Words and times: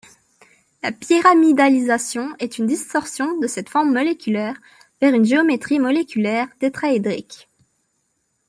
La 0.81 0.91
pyramidalisation 0.91 2.33
est 2.39 2.57
une 2.57 2.65
distorsion 2.65 3.37
de 3.37 3.45
cette 3.45 3.69
forme 3.69 3.93
moléculaire 3.93 4.55
vers 4.99 5.13
une 5.13 5.25
géométrie 5.25 5.77
moléculaire 5.77 6.47
tétraédrique. 6.57 7.47